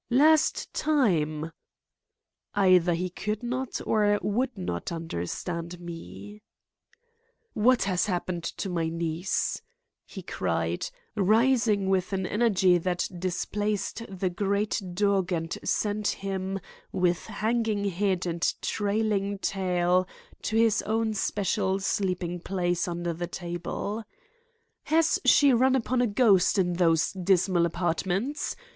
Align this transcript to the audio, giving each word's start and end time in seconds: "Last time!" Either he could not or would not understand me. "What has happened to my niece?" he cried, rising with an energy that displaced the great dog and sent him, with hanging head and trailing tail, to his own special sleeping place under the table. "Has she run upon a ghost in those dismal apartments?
"Last 0.09 0.73
time!" 0.73 1.51
Either 2.55 2.95
he 2.95 3.11
could 3.11 3.43
not 3.43 3.79
or 3.85 4.17
would 4.23 4.57
not 4.57 4.91
understand 4.91 5.79
me. 5.79 6.41
"What 7.53 7.83
has 7.83 8.07
happened 8.07 8.43
to 8.43 8.67
my 8.67 8.89
niece?" 8.89 9.61
he 10.07 10.23
cried, 10.23 10.89
rising 11.15 11.87
with 11.87 12.13
an 12.13 12.25
energy 12.25 12.79
that 12.79 13.07
displaced 13.15 14.01
the 14.09 14.31
great 14.31 14.81
dog 14.95 15.31
and 15.31 15.55
sent 15.63 16.07
him, 16.07 16.59
with 16.91 17.27
hanging 17.27 17.83
head 17.85 18.25
and 18.25 18.41
trailing 18.63 19.37
tail, 19.37 20.07
to 20.41 20.57
his 20.57 20.81
own 20.81 21.13
special 21.13 21.79
sleeping 21.79 22.39
place 22.39 22.87
under 22.87 23.13
the 23.13 23.27
table. 23.27 24.03
"Has 24.85 25.19
she 25.25 25.53
run 25.53 25.75
upon 25.75 26.01
a 26.01 26.07
ghost 26.07 26.57
in 26.57 26.73
those 26.73 27.11
dismal 27.11 27.67
apartments? 27.67 28.55